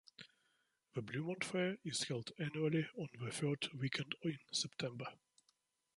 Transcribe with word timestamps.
The 0.95 1.03
Bluemont 1.03 1.43
Fair 1.43 1.77
is 1.85 2.05
held 2.07 2.31
annually 2.39 2.87
on 2.97 3.09
the 3.23 3.29
third 3.29 3.69
weekend 3.79 4.15
in 4.23 4.39
September. 4.51 5.05